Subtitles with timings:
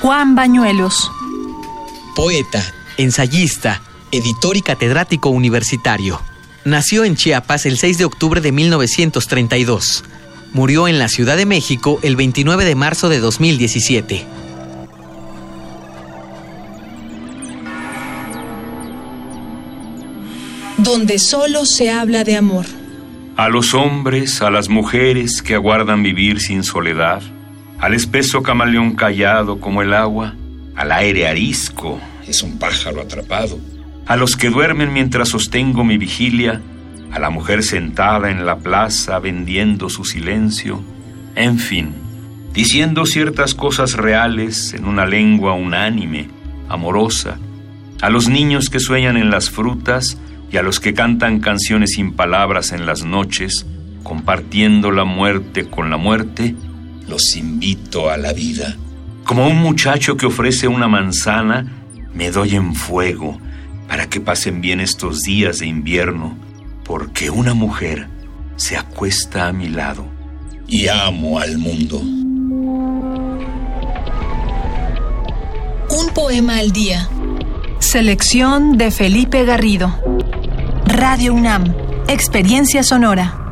[0.00, 1.12] Juan Bañuelos.
[2.16, 2.64] Poeta,
[2.96, 6.22] ensayista, editor y catedrático universitario.
[6.64, 10.04] Nació en Chiapas el 6 de octubre de 1932.
[10.54, 14.24] Murió en la Ciudad de México el 29 de marzo de 2017.
[20.78, 22.64] Donde solo se habla de amor.
[23.36, 27.20] A los hombres, a las mujeres que aguardan vivir sin soledad,
[27.80, 30.34] al espeso camaleón callado como el agua,
[30.76, 33.58] al aire arisco, es un pájaro atrapado,
[34.06, 36.60] a los que duermen mientras sostengo mi vigilia,
[37.10, 40.82] a la mujer sentada en la plaza vendiendo su silencio,
[41.34, 41.94] en fin,
[42.52, 46.28] diciendo ciertas cosas reales en una lengua unánime,
[46.68, 47.38] amorosa,
[48.02, 50.18] a los niños que sueñan en las frutas
[50.52, 53.64] y a los que cantan canciones sin palabras en las noches,
[54.02, 56.54] compartiendo la muerte con la muerte,
[57.10, 58.76] los invito a la vida.
[59.24, 61.66] Como un muchacho que ofrece una manzana,
[62.14, 63.38] me doy en fuego
[63.88, 66.36] para que pasen bien estos días de invierno,
[66.84, 68.06] porque una mujer
[68.54, 70.06] se acuesta a mi lado
[70.68, 71.98] y amo al mundo.
[75.90, 77.08] Un poema al día.
[77.80, 79.98] Selección de Felipe Garrido.
[80.86, 81.74] Radio UNAM,
[82.06, 83.49] Experiencia Sonora.